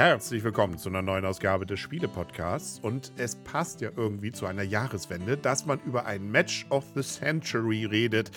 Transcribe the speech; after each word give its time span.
Herzlich 0.00 0.42
willkommen 0.42 0.78
zu 0.78 0.88
einer 0.88 1.02
neuen 1.02 1.26
Ausgabe 1.26 1.66
des 1.66 1.78
Spiele-Podcasts. 1.78 2.78
Und 2.80 3.12
es 3.18 3.36
passt 3.36 3.82
ja 3.82 3.90
irgendwie 3.94 4.32
zu 4.32 4.46
einer 4.46 4.62
Jahreswende, 4.62 5.36
dass 5.36 5.66
man 5.66 5.78
über 5.84 6.06
ein 6.06 6.30
Match 6.30 6.64
of 6.70 6.86
the 6.94 7.02
Century 7.02 7.84
redet. 7.84 8.30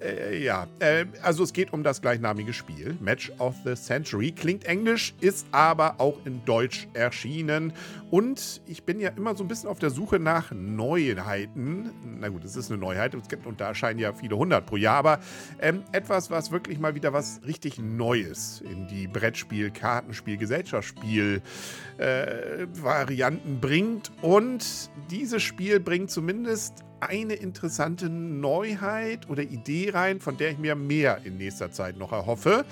Äh, 0.00 0.42
ja, 0.42 0.66
äh, 0.78 1.04
also 1.20 1.42
es 1.42 1.52
geht 1.52 1.74
um 1.74 1.82
das 1.82 2.00
gleichnamige 2.00 2.54
Spiel. 2.54 2.96
Match 3.02 3.30
of 3.38 3.54
the 3.66 3.74
Century 3.74 4.32
klingt 4.32 4.64
englisch, 4.64 5.12
ist 5.20 5.46
aber 5.50 6.00
auch 6.00 6.24
in 6.24 6.42
Deutsch 6.46 6.88
erschienen. 6.94 7.74
Und 8.10 8.62
ich 8.66 8.84
bin 8.84 8.98
ja 8.98 9.10
immer 9.10 9.36
so 9.36 9.44
ein 9.44 9.48
bisschen 9.48 9.68
auf 9.68 9.78
der 9.78 9.90
Suche 9.90 10.18
nach 10.18 10.52
Neuheiten. 10.52 11.90
Na 12.18 12.30
gut, 12.30 12.44
es 12.44 12.56
ist 12.56 12.70
eine 12.70 12.80
Neuheit 12.80 13.14
und 13.14 13.60
da 13.60 13.68
erscheinen 13.68 13.98
ja 13.98 14.14
viele 14.14 14.38
hundert 14.38 14.64
pro 14.64 14.78
Jahr, 14.78 14.96
aber 14.96 15.20
ähm, 15.60 15.82
etwas, 15.92 16.30
was 16.30 16.50
wirklich 16.50 16.78
mal 16.78 16.94
wieder 16.94 17.12
was 17.12 17.42
richtig 17.46 17.78
Neues 17.78 18.62
in 18.62 18.86
die 18.86 19.06
Brettspiel-, 19.06 19.70
Kartenspiel-, 19.70 20.38
Gesellschaft 20.38 20.93
Spiel-Varianten 20.96 23.54
äh, 23.54 23.58
bringt. 23.60 24.10
Und 24.22 24.90
dieses 25.10 25.42
Spiel 25.42 25.80
bringt 25.80 26.10
zumindest 26.10 26.84
eine 27.00 27.34
interessante 27.34 28.08
Neuheit 28.08 29.28
oder 29.28 29.42
Idee 29.42 29.90
rein, 29.90 30.20
von 30.20 30.38
der 30.38 30.52
ich 30.52 30.58
mir 30.58 30.74
mehr 30.74 31.18
in 31.24 31.36
nächster 31.36 31.70
Zeit 31.70 31.98
noch 31.98 32.12
erhoffe. 32.12 32.64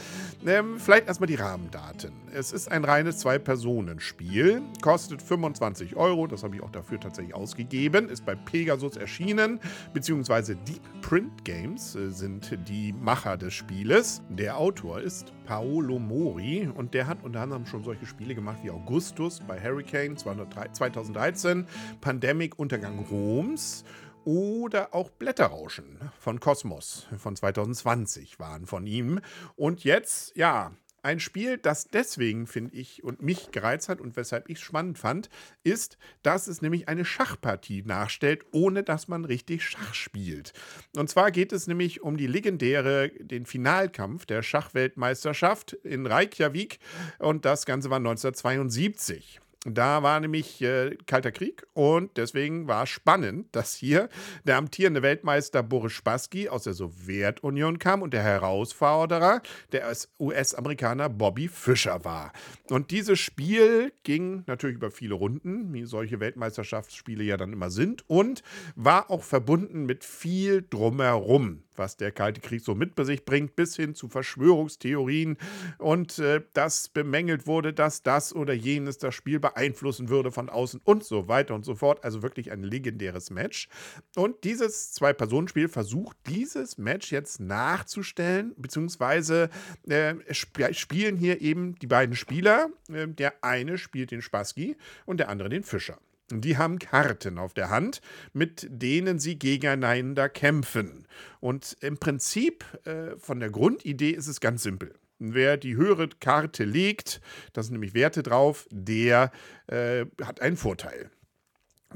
Ähm, 0.46 0.78
vielleicht 0.78 1.06
erstmal 1.06 1.26
die 1.26 1.34
Rahmendaten. 1.34 2.12
Es 2.32 2.52
ist 2.52 2.70
ein 2.70 2.84
reines 2.84 3.18
Zwei-Personen-Spiel, 3.18 4.62
kostet 4.80 5.20
25 5.20 5.96
Euro, 5.96 6.26
das 6.26 6.42
habe 6.42 6.56
ich 6.56 6.62
auch 6.62 6.70
dafür 6.70 6.98
tatsächlich 6.98 7.34
ausgegeben, 7.34 8.08
ist 8.08 8.24
bei 8.24 8.34
Pegasus 8.34 8.96
erschienen, 8.96 9.60
beziehungsweise 9.92 10.56
Deep 10.56 10.80
Print 11.12 11.44
Games 11.44 11.94
äh, 11.94 12.10
sind 12.10 12.58
die 12.66 12.94
Macher 12.94 13.36
des 13.36 13.52
Spieles. 13.52 14.22
Der 14.30 14.56
Autor 14.56 15.02
ist 15.02 15.34
Paolo 15.44 15.98
Mori 15.98 16.66
und 16.74 16.94
der 16.94 17.06
hat 17.06 17.22
unter 17.22 17.42
anderem 17.42 17.66
schon 17.66 17.84
solche 17.84 18.06
Spiele 18.06 18.34
gemacht 18.34 18.60
wie 18.62 18.70
Augustus 18.70 19.38
bei 19.46 19.60
Hurricane 19.60 20.16
2013, 20.16 21.66
Pandemic 22.00 22.58
Untergang 22.58 23.00
Roms 23.10 23.84
oder 24.24 24.94
auch 24.94 25.10
Blätterrauschen 25.10 25.98
von 26.18 26.40
Kosmos 26.40 27.06
von 27.18 27.36
2020 27.36 28.38
waren 28.38 28.64
von 28.64 28.86
ihm. 28.86 29.20
Und 29.54 29.84
jetzt, 29.84 30.34
ja, 30.34 30.72
ein 31.02 31.20
Spiel, 31.20 31.58
das 31.58 31.88
deswegen, 31.88 32.46
finde 32.46 32.76
ich, 32.76 33.02
und 33.02 33.22
mich 33.22 33.50
gereizt 33.50 33.88
hat 33.88 34.00
und 34.00 34.16
weshalb 34.16 34.48
ich 34.48 34.58
es 34.58 34.62
spannend 34.62 34.98
fand, 34.98 35.28
ist, 35.64 35.98
dass 36.22 36.46
es 36.46 36.62
nämlich 36.62 36.88
eine 36.88 37.04
Schachpartie 37.04 37.82
nachstellt, 37.84 38.44
ohne 38.52 38.82
dass 38.82 39.08
man 39.08 39.24
richtig 39.24 39.64
Schach 39.64 39.94
spielt. 39.94 40.52
Und 40.96 41.10
zwar 41.10 41.30
geht 41.30 41.52
es 41.52 41.66
nämlich 41.66 42.02
um 42.02 42.16
die 42.16 42.26
legendäre, 42.26 43.10
den 43.18 43.46
Finalkampf 43.46 44.26
der 44.26 44.42
Schachweltmeisterschaft 44.42 45.72
in 45.72 46.06
Reykjavik 46.06 46.78
und 47.18 47.44
das 47.44 47.66
Ganze 47.66 47.90
war 47.90 47.98
1972. 47.98 49.40
Da 49.64 50.02
war 50.02 50.18
nämlich 50.18 50.60
äh, 50.60 50.96
Kalter 51.06 51.30
Krieg 51.30 51.64
und 51.72 52.16
deswegen 52.16 52.66
war 52.66 52.84
spannend, 52.88 53.46
dass 53.52 53.74
hier 53.76 54.08
der 54.44 54.56
amtierende 54.56 55.02
Weltmeister 55.02 55.62
Boris 55.62 55.92
Spassky 55.92 56.48
aus 56.48 56.64
der 56.64 56.72
Sowjetunion 56.72 57.78
kam 57.78 58.02
und 58.02 58.12
der 58.12 58.24
Herausforderer 58.24 59.40
der 59.70 59.92
US-Amerikaner 60.18 61.08
Bobby 61.08 61.46
Fischer 61.46 62.04
war. 62.04 62.32
Und 62.70 62.90
dieses 62.90 63.20
Spiel 63.20 63.92
ging 64.02 64.42
natürlich 64.48 64.76
über 64.76 64.90
viele 64.90 65.14
Runden, 65.14 65.72
wie 65.72 65.84
solche 65.84 66.18
Weltmeisterschaftsspiele 66.18 67.22
ja 67.22 67.36
dann 67.36 67.52
immer 67.52 67.70
sind, 67.70 68.08
und 68.08 68.42
war 68.74 69.10
auch 69.10 69.22
verbunden 69.22 69.86
mit 69.86 70.04
viel 70.04 70.66
drumherum 70.68 71.62
was 71.76 71.96
der 71.96 72.12
Kalte 72.12 72.40
Krieg 72.40 72.62
so 72.62 72.74
mit 72.74 72.92
sich 73.02 73.24
bringt, 73.24 73.56
bis 73.56 73.74
hin 73.76 73.94
zu 73.94 74.08
Verschwörungstheorien 74.08 75.36
und 75.78 76.18
äh, 76.18 76.42
dass 76.52 76.88
bemängelt 76.88 77.46
wurde, 77.46 77.72
dass 77.72 78.02
das 78.02 78.34
oder 78.34 78.52
jenes 78.52 78.98
das 78.98 79.14
Spiel 79.14 79.40
beeinflussen 79.40 80.08
würde 80.08 80.30
von 80.30 80.48
außen 80.48 80.80
und 80.84 81.04
so 81.04 81.28
weiter 81.28 81.54
und 81.54 81.64
so 81.64 81.74
fort. 81.74 82.04
Also 82.04 82.22
wirklich 82.22 82.52
ein 82.52 82.62
legendäres 82.62 83.30
Match. 83.30 83.68
Und 84.14 84.44
dieses 84.44 84.92
Zwei-Personen-Spiel 84.92 85.68
versucht, 85.68 86.16
dieses 86.28 86.78
Match 86.78 87.10
jetzt 87.12 87.40
nachzustellen, 87.40 88.54
beziehungsweise 88.56 89.50
äh, 89.88 90.14
sp 90.30 90.72
spielen 90.72 91.16
hier 91.16 91.40
eben 91.40 91.74
die 91.76 91.86
beiden 91.86 92.14
Spieler. 92.14 92.68
Äh, 92.88 93.08
der 93.08 93.42
eine 93.42 93.78
spielt 93.78 94.10
den 94.10 94.22
Spassky 94.22 94.76
und 95.06 95.18
der 95.18 95.28
andere 95.28 95.48
den 95.48 95.62
Fischer. 95.62 95.98
Die 96.40 96.56
haben 96.56 96.78
Karten 96.78 97.38
auf 97.38 97.54
der 97.54 97.70
Hand, 97.70 98.00
mit 98.32 98.66
denen 98.70 99.18
sie 99.18 99.38
gegeneinander 99.38 100.28
kämpfen. 100.28 101.06
Und 101.40 101.76
im 101.80 101.98
Prinzip 101.98 102.64
äh, 102.84 103.16
von 103.18 103.40
der 103.40 103.50
Grundidee 103.50 104.10
ist 104.10 104.28
es 104.28 104.40
ganz 104.40 104.62
simpel. 104.62 104.94
Wer 105.18 105.56
die 105.56 105.76
höhere 105.76 106.08
Karte 106.08 106.64
legt, 106.64 107.20
da 107.52 107.62
sind 107.62 107.74
nämlich 107.74 107.94
Werte 107.94 108.22
drauf, 108.22 108.66
der 108.70 109.30
äh, 109.68 110.06
hat 110.20 110.40
einen 110.40 110.56
Vorteil. 110.56 111.10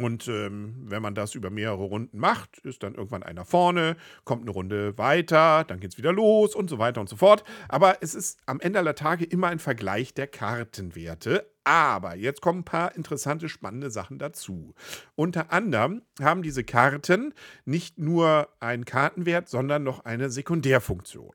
Und 0.03 0.29
ähm, 0.29 0.75
wenn 0.85 1.03
man 1.03 1.15
das 1.15 1.35
über 1.35 1.51
mehrere 1.51 1.85
Runden 1.85 2.19
macht, 2.19 2.59
ist 2.59 2.83
dann 2.83 2.95
irgendwann 2.95 3.23
einer 3.23 3.45
vorne, 3.45 3.97
kommt 4.25 4.43
eine 4.43 4.51
Runde 4.51 4.97
weiter, 4.99 5.65
dann 5.65 5.81
geht 5.81 5.93
es 5.93 5.99
wieder 5.99 6.13
los 6.13 6.55
und 6.55 6.71
so 6.71 6.79
weiter 6.79 7.01
und 7.01 7.09
so 7.09 7.17
fort. 7.17 7.45
Aber 7.69 7.99
es 8.01 8.15
ist 8.15 8.39
am 8.47 8.61
Ende 8.61 8.79
aller 8.79 8.95
Tage 8.95 9.25
immer 9.25 9.49
ein 9.49 9.59
Vergleich 9.59 10.15
der 10.15 10.27
Kartenwerte. 10.27 11.51
Aber 11.65 12.15
jetzt 12.15 12.43
kommen 12.43 12.61
ein 12.61 12.65
paar 12.65 12.95
interessante, 12.95 13.49
spannende 13.49 13.91
Sachen 13.91 14.21
dazu. 14.21 14.75
Unter 15.17 15.53
anderem 15.53 16.03
haben 16.21 16.43
diese 16.43 16.63
Karten 16.63 17.35
nicht 17.65 17.99
nur 17.99 18.49
einen 18.61 18.85
Kartenwert, 18.85 19.49
sondern 19.49 19.83
noch 19.83 20.05
eine 20.05 20.31
Sekundärfunktion. 20.31 21.35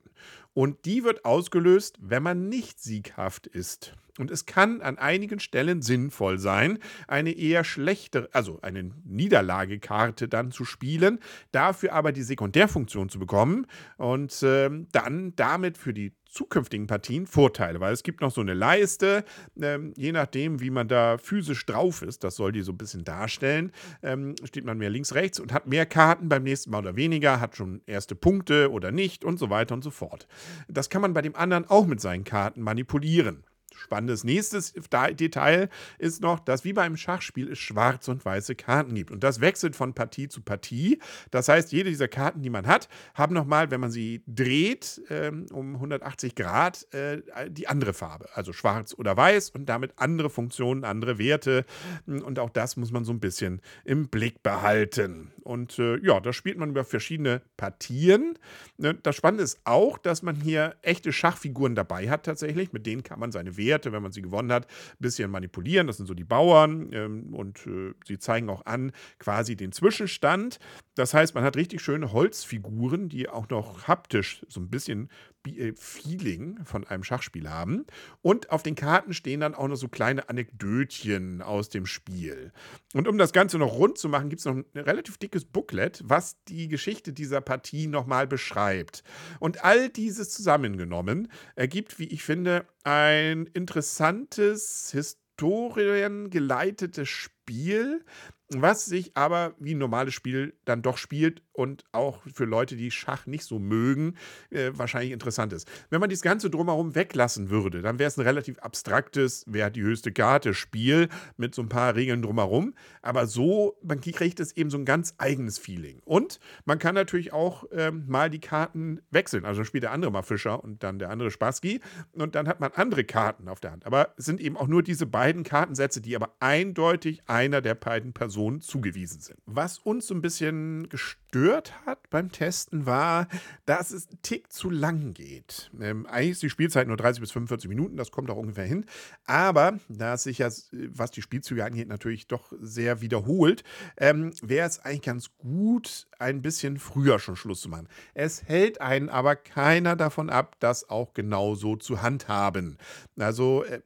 Und 0.54 0.86
die 0.86 1.04
wird 1.04 1.26
ausgelöst, 1.26 1.98
wenn 2.02 2.24
man 2.24 2.50
nicht 2.50 2.80
sieghaft 2.82 3.48
ist. 3.48 3.94
Und 4.22 4.30
es 4.30 4.46
kann 4.46 4.82
an 4.82 5.00
einigen 5.00 5.40
Stellen 5.40 5.82
sinnvoll 5.82 6.38
sein, 6.38 6.78
eine 7.08 7.32
eher 7.32 7.64
schlechte, 7.64 8.30
also 8.34 8.60
eine 8.62 8.92
Niederlagekarte 9.04 10.28
dann 10.28 10.52
zu 10.52 10.64
spielen, 10.64 11.18
dafür 11.52 11.94
aber 11.94 12.12
die 12.12 12.22
Sekundärfunktion 12.22 13.10
zu 13.10 13.18
bekommen 13.18 13.66
und 13.98 14.44
äh, 14.44 14.70
dann 14.92 15.36
damit 15.36 15.80
für 15.80 15.92
die 15.92 16.14
zukünftigen 16.30 16.86
Partien 16.86 17.26
Vorteile, 17.26 17.80
weil 17.80 17.94
es 17.94 18.04
gibt 18.04 18.22
noch 18.22 18.32
so 18.32 18.42
eine 18.42 18.54
Leiste, 18.54 19.26
ähm, 19.60 19.92
je 19.98 20.12
nachdem, 20.12 20.62
wie 20.62 20.70
man 20.70 20.88
da 20.88 21.18
physisch 21.18 21.66
drauf 21.66 22.04
ist, 22.04 22.24
das 22.24 22.36
soll 22.36 22.52
die 22.52 22.62
so 22.62 22.74
ein 22.74 22.78
bisschen 22.78 23.04
darstellen, 23.04 23.72
ähm, 24.04 24.36
steht 24.44 24.66
man 24.66 24.78
mehr 24.78 24.92
links, 24.92 25.16
rechts 25.16 25.40
und 25.40 25.52
hat 25.52 25.66
mehr 25.66 25.88
Karten 25.88 26.30
beim 26.30 26.44
nächsten 26.44 26.70
Mal 26.70 26.80
oder 26.80 26.96
weniger, 26.96 27.42
hat 27.42 27.58
schon 27.58 27.82
erste 27.88 28.14
Punkte 28.14 28.72
oder 28.72 28.92
nicht 28.92 29.26
und 29.26 29.40
so 29.40 29.50
weiter 29.50 29.74
und 29.74 29.84
so 29.84 29.90
fort. 29.90 30.28
Das 30.68 30.92
kann 30.92 31.02
man 31.02 31.16
bei 31.16 31.24
dem 31.24 31.36
anderen 31.36 31.68
auch 31.68 31.88
mit 31.88 32.00
seinen 32.00 32.24
Karten 32.24 32.62
manipulieren. 32.62 33.44
Spannendes 33.82 34.24
nächstes 34.24 34.74
Detail 35.14 35.70
ist 35.98 36.22
noch, 36.22 36.40
dass 36.40 36.64
wie 36.64 36.74
beim 36.74 36.98
Schachspiel 36.98 37.52
es 37.52 37.60
schwarze 37.60 38.12
und 38.12 38.24
weiße 38.24 38.56
Karten 38.56 38.94
gibt. 38.94 39.12
Und 39.12 39.24
das 39.24 39.42
wechselt 39.42 39.76
von 39.76 39.94
Partie 39.94 40.28
zu 40.28 40.42
Partie. 40.42 41.00
Das 41.32 41.50
heißt, 41.50 41.72
jede 41.72 41.90
dieser 41.90 42.08
Karten, 42.08 42.42
die 42.42 42.50
man 42.50 42.68
hat, 42.68 42.88
haben 43.16 43.34
nochmal, 43.34 43.72
wenn 43.72 43.82
man 43.82 43.92
sie 43.92 44.24
dreht, 44.28 45.02
ähm, 45.10 45.48
um 45.52 45.76
180 45.76 46.36
Grad, 46.36 46.88
äh, 46.94 47.22
die 47.50 47.68
andere 47.68 47.94
Farbe. 47.94 48.30
Also 48.34 48.54
schwarz 48.54 48.94
oder 48.98 49.18
weiß 49.18 49.50
und 49.50 49.66
damit 49.66 49.94
andere 49.98 50.30
Funktionen, 50.30 50.84
andere 50.84 51.18
Werte. 51.18 51.66
Und 52.06 52.38
auch 52.38 52.50
das 52.50 52.78
muss 52.78 52.92
man 52.92 53.04
so 53.04 53.12
ein 53.12 53.20
bisschen 53.20 53.62
im 53.84 54.10
Blick 54.10 54.44
behalten. 54.44 55.32
Und 55.44 55.80
äh, 55.80 55.98
ja, 56.06 56.20
da 56.20 56.34
spielt 56.34 56.58
man 56.58 56.70
über 56.70 56.84
verschiedene 56.84 57.42
Partien. 57.58 58.38
Ne, 58.78 58.94
das 58.94 59.16
Spannende 59.16 59.44
ist 59.44 59.60
auch, 59.64 59.98
dass 59.98 60.22
man 60.22 60.36
hier 60.36 60.76
echte 60.82 61.12
Schachfiguren 61.12 61.76
dabei 61.76 62.10
hat 62.10 62.26
tatsächlich. 62.26 62.74
Mit 62.74 62.86
denen 62.86 63.04
kann 63.04 63.20
man 63.20 63.32
seine 63.32 63.58
Werte 63.58 63.71
Werte, 63.72 63.94
wenn 63.94 64.04
man 64.04 64.12
sie 64.12 64.22
gewonnen 64.22 64.52
hat, 64.52 64.66
ein 64.66 64.98
bisschen 65.00 65.32
manipulieren. 65.32 65.88
Das 65.88 65.98
sind 65.98 66.08
so 66.08 66.14
die 66.14 66.26
Bauern 66.26 66.90
ähm, 66.92 67.34
und 67.34 67.66
äh, 67.66 67.94
sie 68.06 68.20
zeigen 68.20 68.50
auch 68.50 68.66
an 68.66 68.92
quasi 69.18 69.56
den 69.56 69.72
Zwischenstand. 69.72 70.60
Das 70.96 71.14
heißt, 71.14 71.36
man 71.36 71.46
hat 71.46 71.56
richtig 71.56 71.82
schöne 71.82 72.12
Holzfiguren, 72.12 73.08
die 73.08 73.30
auch 73.30 73.48
noch 73.50 73.88
haptisch 73.88 74.46
so 74.50 74.60
ein 74.60 74.70
bisschen 74.70 75.10
äh, 75.48 75.72
Feeling 75.76 76.60
von 76.66 76.86
einem 76.86 77.06
Schachspiel 77.06 77.50
haben. 77.50 77.86
Und 78.22 78.52
auf 78.52 78.62
den 78.62 78.76
Karten 78.76 79.14
stehen 79.14 79.40
dann 79.40 79.56
auch 79.56 79.70
noch 79.70 79.78
so 79.78 79.88
kleine 79.88 80.28
Anekdötchen 80.28 81.42
aus 81.42 81.70
dem 81.70 81.86
Spiel. 81.86 82.52
Und 82.94 83.08
um 83.08 83.18
das 83.18 83.32
Ganze 83.32 83.58
noch 83.58 83.72
rund 83.74 83.98
zu 83.98 84.10
machen, 84.10 84.28
gibt 84.30 84.42
es 84.42 84.46
noch 84.46 84.56
ein 84.56 84.66
relativ 84.76 85.18
dickes 85.18 85.46
Booklet, 85.46 86.02
was 86.04 86.44
die 86.50 86.68
Geschichte 86.68 87.14
dieser 87.14 87.40
Partie 87.40 87.88
nochmal 87.88 88.28
beschreibt. 88.28 89.06
Und 89.40 89.64
all 89.64 89.88
dieses 89.88 90.32
zusammengenommen 90.32 91.32
ergibt, 91.56 92.00
wie 92.00 92.08
ich 92.08 92.24
finde, 92.24 92.66
ein 92.84 93.46
interessantes, 93.54 94.92
historiengeleitetes 94.92 97.08
Spiel 97.08 97.41
Spiel, 97.52 98.06
was 98.54 98.86
sich 98.86 99.12
aber 99.16 99.56
wie 99.60 99.76
ein 99.76 99.78
normales 99.78 100.14
Spiel 100.14 100.54
dann 100.66 100.82
doch 100.82 100.98
spielt 100.98 101.42
und 101.54 101.84
auch 101.92 102.22
für 102.34 102.46
Leute, 102.46 102.76
die 102.76 102.92
Schach 102.92 103.26
nicht 103.26 103.44
so 103.44 103.60
mögen, 103.60 104.16
äh, 104.50 104.72
wahrscheinlich 104.74 105.12
interessant 105.12 105.54
ist. 105.54 105.70
Wenn 105.90 106.00
man 106.00 106.10
das 106.10 106.22
Ganze 106.22 106.50
drumherum 106.50 106.96
weglassen 106.96 107.50
würde, 107.50 107.82
dann 107.82 108.00
wäre 108.00 108.08
es 108.08 108.18
ein 108.18 108.26
relativ 108.26 108.60
abstraktes, 108.60 109.46
wer 109.48 109.66
hat 109.66 109.76
die 109.76 109.82
höchste 109.82 110.12
Karte, 110.12 110.54
Spiel 110.54 111.10
mit 111.38 111.56
so 111.56 111.62
ein 111.62 111.70
paar 111.70 111.96
Regeln 111.96 112.22
drumherum. 112.22 112.74
Aber 113.02 113.28
so, 113.28 113.78
man 113.84 114.02
kriegt 114.02 114.40
es 114.40 114.56
eben 114.56 114.70
so 114.70 114.78
ein 114.78 114.86
ganz 114.86 115.14
eigenes 115.18 115.58
Feeling. 115.58 116.02
Und 116.06 116.40
man 116.66 116.80
kann 116.80 116.96
natürlich 116.96 117.34
auch 117.34 117.66
ähm, 117.72 118.06
mal 118.08 118.30
die 118.30 118.40
Karten 118.40 119.02
wechseln. 119.12 119.46
Also 119.46 119.64
spielt 119.64 119.84
der 119.84 119.92
andere 119.92 120.12
mal 120.12 120.24
Fischer 120.24 120.64
und 120.64 120.84
dann 120.84 121.00
der 121.00 121.10
andere 121.10 121.32
Spassky 121.32 121.82
und 122.14 122.36
dann 122.36 122.48
hat 122.48 122.60
man 122.60 122.72
andere 122.76 123.04
Karten 123.04 123.48
auf 123.48 123.60
der 123.60 123.72
Hand. 123.72 123.86
Aber 123.86 124.14
es 124.18 124.26
sind 124.26 124.42
eben 124.42 124.58
auch 124.58 124.68
nur 124.68 124.84
diese 124.84 125.06
beiden 125.06 125.44
Kartensätze, 125.44 126.02
die 126.02 126.16
aber 126.16 126.36
eindeutig 126.40 127.22
einer 127.42 127.62
der 127.62 127.74
beiden 127.74 128.14
Personen 128.14 128.62
zugewiesen 128.62 129.20
sind. 129.20 129.40
Was 129.48 129.80
uns 129.80 130.06
so 130.06 130.14
ein 130.14 130.22
bisschen 130.22 130.88
gestört 130.90 131.74
hat 131.88 132.08
beim 132.12 132.32
Testen 132.32 132.86
war, 132.86 133.28
dass 133.66 133.90
es 133.90 134.10
einen 134.10 134.22
Tick 134.22 134.54
zu 134.54 134.70
lang 134.70 135.14
geht. 135.14 135.72
Ähm, 135.82 136.06
eigentlich 136.06 136.32
ist 136.32 136.44
die 136.44 136.52
Spielzeit 136.52 136.88
nur 136.88 136.98
30 136.98 137.20
bis 137.20 137.32
45 137.32 137.68
Minuten, 137.68 137.98
das 137.98 138.12
kommt 138.12 138.30
auch 138.30 138.38
ungefähr 138.38 138.66
hin. 138.66 138.86
Aber 139.26 139.80
da 139.90 140.14
es 140.14 140.24
sich 140.24 140.38
ja, 140.38 140.50
was 140.50 141.10
die 141.10 141.24
Spielzüge 141.24 141.66
angeht, 141.66 141.88
natürlich 141.88 142.28
doch 142.28 142.54
sehr 142.62 143.02
wiederholt, 143.02 143.64
ähm, 143.98 144.34
wäre 144.44 144.68
es 144.68 144.80
eigentlich 144.80 145.02
ganz 145.02 145.36
gut, 145.40 146.08
ein 146.20 146.44
bisschen 146.44 146.78
früher 146.78 147.18
schon 147.18 147.36
Schluss 147.36 147.62
zu 147.62 147.70
machen. 147.70 147.88
Es 148.14 148.44
hält 148.44 148.82
einen 148.82 149.10
aber 149.10 149.36
keiner 149.36 149.96
davon 149.96 150.30
ab, 150.30 150.58
das 150.60 150.88
auch 150.92 151.16
genau 151.16 151.56
so 151.56 151.76
zu 151.76 152.04
handhaben. 152.04 152.78
Also, 153.18 153.64
äh, 153.64 153.82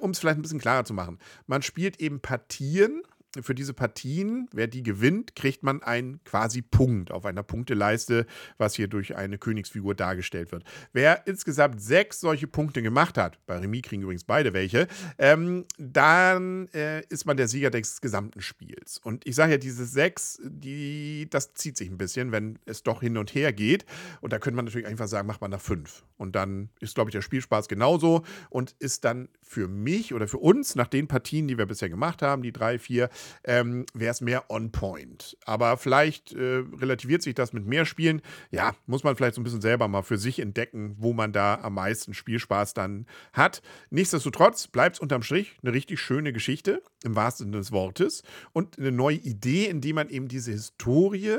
um 0.00 0.10
es 0.10 0.18
vielleicht 0.18 0.38
ein 0.38 0.42
bisschen 0.42 0.60
klarer 0.60 0.84
zu 0.84 0.94
machen, 0.94 1.18
man 1.46 1.62
spielt 1.62 2.00
eben 2.00 2.20
Partien 2.20 3.02
für 3.40 3.54
diese 3.54 3.74
Partien, 3.74 4.48
wer 4.52 4.66
die 4.66 4.82
gewinnt, 4.82 5.36
kriegt 5.36 5.62
man 5.62 5.82
einen 5.82 6.22
quasi 6.24 6.62
Punkt 6.62 7.10
auf 7.10 7.26
einer 7.26 7.42
Punkteleiste, 7.42 8.26
was 8.56 8.74
hier 8.74 8.88
durch 8.88 9.16
eine 9.16 9.38
Königsfigur 9.38 9.94
dargestellt 9.94 10.50
wird. 10.50 10.64
Wer 10.92 11.26
insgesamt 11.26 11.82
sechs 11.82 12.20
solche 12.20 12.46
Punkte 12.46 12.82
gemacht 12.82 13.18
hat, 13.18 13.38
bei 13.46 13.58
Remis 13.58 13.82
kriegen 13.82 14.02
übrigens 14.02 14.24
beide 14.24 14.52
welche, 14.54 14.88
ähm, 15.18 15.66
dann 15.78 16.68
äh, 16.68 17.02
ist 17.08 17.26
man 17.26 17.36
der 17.36 17.48
Sieger 17.48 17.70
des 17.70 18.00
gesamten 18.00 18.40
Spiels. 18.40 18.98
Und 18.98 19.26
ich 19.26 19.34
sage 19.34 19.52
ja, 19.52 19.58
diese 19.58 19.84
sechs, 19.84 20.40
die, 20.42 21.26
das 21.30 21.54
zieht 21.54 21.76
sich 21.76 21.90
ein 21.90 21.98
bisschen, 21.98 22.32
wenn 22.32 22.58
es 22.64 22.82
doch 22.82 23.00
hin 23.00 23.18
und 23.18 23.34
her 23.34 23.52
geht. 23.52 23.84
Und 24.20 24.32
da 24.32 24.38
könnte 24.38 24.56
man 24.56 24.64
natürlich 24.64 24.86
einfach 24.86 25.08
sagen, 25.08 25.26
macht 25.26 25.40
man 25.40 25.50
nach 25.50 25.60
fünf. 25.60 26.04
Und 26.16 26.34
dann 26.34 26.70
ist, 26.80 26.94
glaube 26.94 27.10
ich, 27.10 27.12
der 27.12 27.22
Spielspaß 27.22 27.68
genauso 27.68 28.24
und 28.50 28.74
ist 28.78 29.04
dann 29.04 29.28
für 29.42 29.68
mich 29.68 30.14
oder 30.14 30.28
für 30.28 30.38
uns 30.38 30.74
nach 30.74 30.88
den 30.88 31.08
Partien, 31.08 31.46
die 31.46 31.58
wir 31.58 31.66
bisher 31.66 31.88
gemacht 31.88 32.22
haben, 32.22 32.42
die 32.42 32.52
drei, 32.52 32.78
vier, 32.78 33.10
ähm, 33.44 33.86
wäre 33.94 34.12
es 34.12 34.20
mehr 34.20 34.50
on 34.50 34.70
point. 34.72 35.36
Aber 35.44 35.76
vielleicht 35.76 36.32
äh, 36.32 36.64
relativiert 36.80 37.22
sich 37.22 37.34
das 37.34 37.52
mit 37.52 37.66
mehr 37.66 37.84
Spielen. 37.84 38.22
Ja, 38.50 38.74
muss 38.86 39.04
man 39.04 39.16
vielleicht 39.16 39.34
so 39.34 39.40
ein 39.40 39.44
bisschen 39.44 39.60
selber 39.60 39.88
mal 39.88 40.02
für 40.02 40.18
sich 40.18 40.38
entdecken, 40.38 40.96
wo 40.98 41.12
man 41.12 41.32
da 41.32 41.60
am 41.62 41.74
meisten 41.74 42.14
Spielspaß 42.14 42.74
dann 42.74 43.06
hat. 43.32 43.62
Nichtsdestotrotz 43.90 44.66
bleibt 44.66 44.96
es 44.96 45.00
unterm 45.00 45.22
Strich 45.22 45.56
eine 45.62 45.72
richtig 45.72 46.00
schöne 46.00 46.32
Geschichte, 46.32 46.82
im 47.04 47.16
wahrsten 47.16 47.46
Sinne 47.46 47.58
des 47.58 47.72
Wortes. 47.72 48.22
Und 48.52 48.78
eine 48.78 48.92
neue 48.92 49.16
Idee, 49.16 49.66
indem 49.66 49.96
man 49.96 50.08
eben 50.08 50.28
diese 50.28 50.52
Historie 50.52 51.38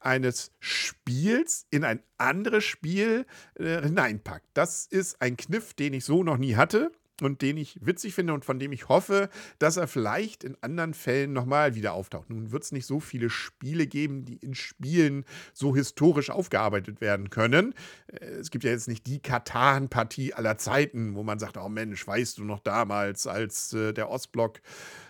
eines 0.00 0.52
Spiels 0.60 1.66
in 1.70 1.84
ein 1.84 2.02
anderes 2.16 2.64
Spiel 2.64 3.26
äh, 3.54 3.82
hineinpackt. 3.82 4.46
Das 4.54 4.86
ist 4.86 5.20
ein 5.20 5.36
Kniff, 5.36 5.74
den 5.74 5.92
ich 5.92 6.04
so 6.04 6.22
noch 6.22 6.38
nie 6.38 6.56
hatte 6.56 6.90
und 7.22 7.42
den 7.42 7.56
ich 7.56 7.78
witzig 7.84 8.14
finde 8.14 8.32
und 8.32 8.44
von 8.44 8.58
dem 8.58 8.72
ich 8.72 8.88
hoffe, 8.88 9.28
dass 9.58 9.76
er 9.76 9.86
vielleicht 9.86 10.44
in 10.44 10.56
anderen 10.60 10.94
Fällen 10.94 11.32
nochmal 11.32 11.74
wieder 11.74 11.92
auftaucht. 11.92 12.30
Nun 12.30 12.52
wird 12.52 12.62
es 12.62 12.72
nicht 12.72 12.86
so 12.86 13.00
viele 13.00 13.30
Spiele 13.30 13.86
geben, 13.86 14.24
die 14.24 14.36
in 14.36 14.54
Spielen 14.54 15.24
so 15.52 15.74
historisch 15.74 16.30
aufgearbeitet 16.30 17.00
werden 17.00 17.30
können. 17.30 17.74
Äh, 18.06 18.24
es 18.26 18.50
gibt 18.50 18.64
ja 18.64 18.70
jetzt 18.70 18.88
nicht 18.88 19.06
die 19.06 19.20
Katan-Partie 19.20 20.34
aller 20.34 20.58
Zeiten, 20.58 21.14
wo 21.14 21.22
man 21.22 21.38
sagt, 21.38 21.56
oh 21.56 21.68
Mensch, 21.68 22.06
weißt 22.06 22.38
du 22.38 22.44
noch 22.44 22.60
damals, 22.60 23.26
als 23.26 23.72
äh, 23.72 23.92
der 23.92 24.10
Ostblock 24.10 24.60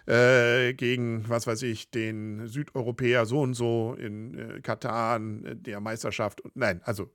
äh, 0.06 0.74
gegen, 0.74 1.28
was 1.28 1.46
weiß 1.46 1.62
ich, 1.62 1.90
den 1.90 2.46
Südeuropäer 2.46 3.26
so 3.26 3.40
und 3.40 3.54
so 3.54 3.96
in 3.98 4.36
äh, 4.36 4.60
Katan 4.60 5.44
äh, 5.44 5.56
der 5.56 5.80
Meisterschaft. 5.80 6.42
Nein, 6.54 6.80
also 6.84 7.10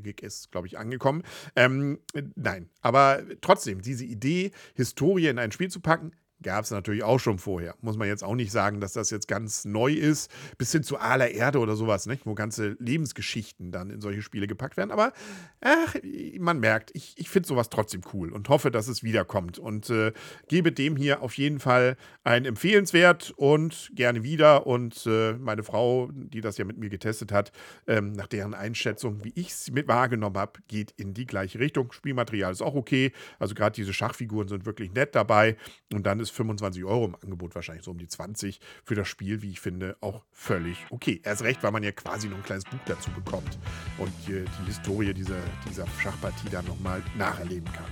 Gig 0.00 0.22
ist, 0.22 0.50
glaube 0.50 0.66
ich, 0.66 0.78
angekommen. 0.78 1.22
Ähm, 1.56 1.98
nein, 2.34 2.70
aber 2.80 3.22
trotzdem, 3.40 3.80
diese 3.80 4.04
Idee, 4.04 4.52
Historie 4.74 5.28
in 5.28 5.38
ein 5.38 5.52
Spiel 5.52 5.70
zu 5.70 5.80
packen, 5.80 6.12
gab 6.44 6.64
es 6.64 6.70
natürlich 6.70 7.02
auch 7.02 7.18
schon 7.18 7.38
vorher. 7.38 7.74
Muss 7.80 7.96
man 7.96 8.06
jetzt 8.06 8.22
auch 8.22 8.36
nicht 8.36 8.52
sagen, 8.52 8.80
dass 8.80 8.92
das 8.92 9.10
jetzt 9.10 9.26
ganz 9.26 9.64
neu 9.64 9.92
ist, 9.92 10.30
bis 10.58 10.70
hin 10.70 10.84
zu 10.84 10.98
aller 10.98 11.30
Erde 11.30 11.58
oder 11.58 11.74
sowas, 11.74 12.06
nicht? 12.06 12.24
wo 12.24 12.34
ganze 12.34 12.76
Lebensgeschichten 12.78 13.72
dann 13.72 13.90
in 13.90 14.00
solche 14.00 14.22
Spiele 14.22 14.46
gepackt 14.46 14.76
werden. 14.76 14.92
Aber 14.92 15.12
ach, 15.60 15.96
man 16.38 16.60
merkt, 16.60 16.90
ich, 16.94 17.14
ich 17.16 17.28
finde 17.28 17.48
sowas 17.48 17.70
trotzdem 17.70 18.02
cool 18.12 18.30
und 18.32 18.48
hoffe, 18.48 18.70
dass 18.70 18.86
es 18.86 19.02
wiederkommt. 19.02 19.58
Und 19.58 19.90
äh, 19.90 20.12
gebe 20.48 20.70
dem 20.70 20.96
hier 20.96 21.22
auf 21.22 21.34
jeden 21.34 21.58
Fall 21.58 21.96
ein 22.22 22.44
empfehlenswert 22.44 23.32
und 23.36 23.90
gerne 23.94 24.22
wieder. 24.22 24.66
Und 24.66 25.06
äh, 25.06 25.32
meine 25.32 25.64
Frau, 25.64 26.10
die 26.12 26.40
das 26.40 26.58
ja 26.58 26.64
mit 26.64 26.78
mir 26.78 26.90
getestet 26.90 27.32
hat, 27.32 27.50
ähm, 27.86 28.12
nach 28.12 28.26
deren 28.26 28.54
Einschätzung, 28.54 29.24
wie 29.24 29.32
ich 29.34 29.48
es 29.48 29.70
mit 29.70 29.88
wahrgenommen 29.88 30.36
habe, 30.36 30.60
geht 30.68 30.92
in 30.96 31.14
die 31.14 31.26
gleiche 31.26 31.58
Richtung. 31.58 31.92
Spielmaterial 31.92 32.52
ist 32.52 32.62
auch 32.62 32.74
okay. 32.74 33.12
Also 33.38 33.54
gerade 33.54 33.74
diese 33.74 33.94
Schachfiguren 33.94 34.48
sind 34.48 34.66
wirklich 34.66 34.92
nett 34.92 35.14
dabei. 35.14 35.56
Und 35.92 36.04
dann 36.04 36.20
ist 36.20 36.30
25 36.34 36.84
Euro 36.84 37.06
im 37.06 37.16
Angebot, 37.22 37.54
wahrscheinlich 37.54 37.84
so 37.84 37.90
um 37.90 37.98
die 37.98 38.08
20 38.08 38.60
für 38.84 38.94
das 38.94 39.08
Spiel, 39.08 39.42
wie 39.42 39.50
ich 39.50 39.60
finde, 39.60 39.96
auch 40.00 40.22
völlig 40.32 40.84
okay. 40.90 41.20
Erst 41.24 41.42
recht, 41.42 41.62
weil 41.62 41.72
man 41.72 41.82
ja 41.82 41.92
quasi 41.92 42.28
noch 42.28 42.36
ein 42.36 42.42
kleines 42.42 42.64
Buch 42.64 42.78
dazu 42.86 43.10
bekommt 43.10 43.58
und 43.98 44.12
die, 44.26 44.44
die 44.44 44.66
Historie 44.66 45.14
dieser, 45.14 45.40
dieser 45.68 45.86
Schachpartie 46.00 46.48
dann 46.50 46.66
nochmal 46.66 47.02
nacherleben 47.16 47.72
kann. 47.72 47.86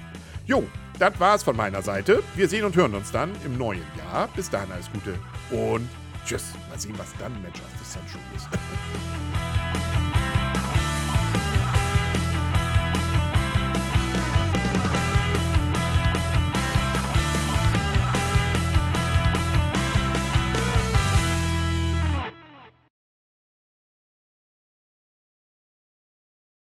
Jo, 0.47 0.65
das 0.99 1.19
war's 1.21 1.43
von 1.43 1.57
meiner 1.57 1.83
Seite. 1.83 2.23
Wir 2.35 2.49
sehen 2.49 2.65
und 2.65 2.75
hören 2.75 2.95
uns 2.95 3.13
dann 3.13 3.31
im 3.45 3.57
neuen 3.57 3.85
Jahr. 3.97 4.29
Bis 4.35 4.51
dahin 4.51 4.73
alles 4.73 4.91
Gute 4.91 5.15
und 5.51 5.89
tschüss. 6.27 6.53
Mal 6.69 6.79
sehen, 6.79 6.95
was 6.99 7.13
dann 7.19 7.33
Match 7.43 7.61
of 7.61 7.71
the 7.79 7.85
Century 7.85 8.21
ist. 8.37 8.49